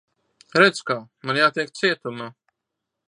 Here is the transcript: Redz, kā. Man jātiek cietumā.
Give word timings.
Redz, 0.61 0.79
kā. 0.91 0.97
Man 1.31 1.39
jātiek 1.41 1.71
cietumā. 1.81 2.31